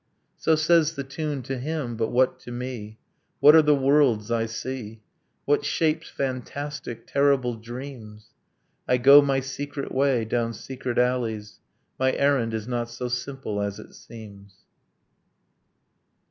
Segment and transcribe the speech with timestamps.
[0.35, 2.97] So says the tune to him but what to me?
[3.39, 4.99] What are the worlds I see?
[5.45, 8.29] What shapes fantastic, terrible dreams?...
[8.87, 11.59] I go my secret way, down secret alleys;
[11.99, 14.63] My errand is not so simple as it seems.